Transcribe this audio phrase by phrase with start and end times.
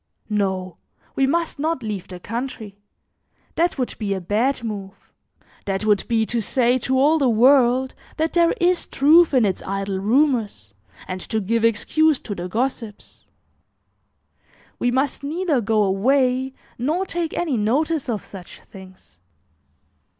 [0.31, 0.77] No,
[1.15, 2.79] we must not leave the country;
[3.53, 5.13] that would be a bad move;
[5.65, 9.61] that would be to say to all the world that there is truth in its
[9.61, 10.73] idle rumors,
[11.07, 13.27] and to give excuse to the gossips.
[14.79, 19.19] We must neither go away nor take any notice of such things."